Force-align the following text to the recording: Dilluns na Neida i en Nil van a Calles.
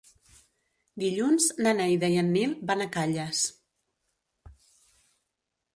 Dilluns 1.03 1.49
na 1.67 1.73
Neida 1.81 2.09
i 2.15 2.17
en 2.23 2.33
Nil 2.37 2.57
van 2.73 2.83
a 2.87 2.91
Calles. 2.97 3.45